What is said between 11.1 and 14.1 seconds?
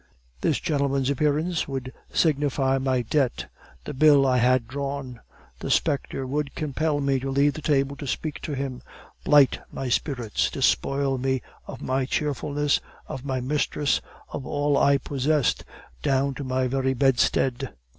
me of my cheerfulness, of my mistress,